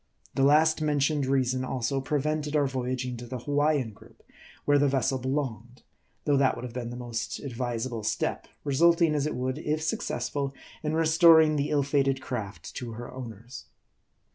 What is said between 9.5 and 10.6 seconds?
if successful,